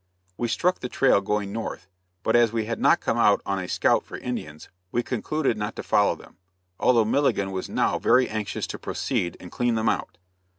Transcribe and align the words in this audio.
We 0.35 0.47
struck 0.47 0.79
the 0.79 0.89
trail 0.89 1.21
going 1.21 1.51
north, 1.53 1.87
but 2.23 2.35
as 2.35 2.51
we 2.51 2.65
had 2.65 2.79
not 2.79 3.01
come 3.01 3.19
out 3.19 3.39
on 3.45 3.59
a 3.59 3.67
scout 3.67 4.03
for 4.03 4.17
Indians, 4.17 4.67
we 4.91 5.03
concluded 5.03 5.57
not 5.59 5.75
to 5.75 5.83
follow 5.83 6.15
them; 6.15 6.37
although 6.79 7.05
Milligan 7.05 7.51
was 7.51 7.69
now 7.69 7.99
very 7.99 8.27
anxious 8.27 8.65
to 8.65 8.79
proceed 8.79 9.37
and 9.39 9.51
clean 9.51 9.75
them 9.75 9.89
out. 9.89 10.17